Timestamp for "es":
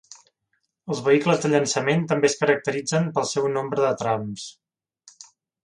2.31-2.37